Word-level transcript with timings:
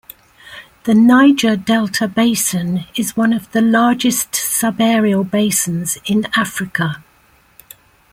The 0.85 0.95
Niger 0.95 1.55
delta 1.55 2.07
basin 2.07 2.85
is 2.95 3.15
one 3.15 3.31
of 3.33 3.51
the 3.51 3.61
largest 3.61 4.31
subaerial 4.31 5.21
basins 5.29 5.99
in 6.07 6.25
Africa. 6.35 7.03